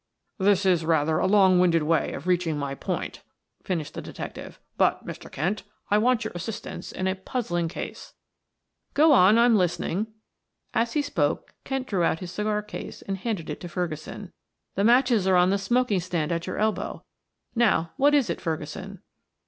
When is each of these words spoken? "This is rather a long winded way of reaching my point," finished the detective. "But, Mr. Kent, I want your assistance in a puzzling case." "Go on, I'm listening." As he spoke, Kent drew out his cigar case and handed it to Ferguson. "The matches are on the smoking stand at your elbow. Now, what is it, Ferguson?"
"This 0.39 0.65
is 0.65 0.83
rather 0.83 1.19
a 1.19 1.27
long 1.27 1.59
winded 1.59 1.83
way 1.83 2.13
of 2.13 2.25
reaching 2.25 2.57
my 2.57 2.73
point," 2.73 3.21
finished 3.63 3.93
the 3.93 4.01
detective. 4.01 4.59
"But, 4.75 5.05
Mr. 5.05 5.31
Kent, 5.31 5.61
I 5.91 5.99
want 5.99 6.23
your 6.23 6.33
assistance 6.33 6.91
in 6.91 7.05
a 7.05 7.13
puzzling 7.13 7.67
case." 7.67 8.15
"Go 8.95 9.11
on, 9.11 9.37
I'm 9.37 9.55
listening." 9.55 10.07
As 10.73 10.93
he 10.93 11.03
spoke, 11.03 11.53
Kent 11.65 11.85
drew 11.85 12.01
out 12.01 12.17
his 12.17 12.31
cigar 12.31 12.63
case 12.63 13.03
and 13.03 13.15
handed 13.19 13.47
it 13.47 13.61
to 13.61 13.69
Ferguson. 13.69 14.33
"The 14.73 14.83
matches 14.83 15.27
are 15.27 15.35
on 15.35 15.51
the 15.51 15.59
smoking 15.59 15.99
stand 15.99 16.31
at 16.31 16.47
your 16.47 16.57
elbow. 16.57 17.03
Now, 17.53 17.91
what 17.97 18.15
is 18.15 18.27
it, 18.31 18.41
Ferguson?" 18.41 19.03